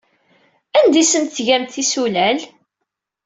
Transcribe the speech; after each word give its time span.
Anda 0.79 0.97
ay 0.99 1.03
asent-tgamt 1.05 1.71
tisulal? 1.73 2.39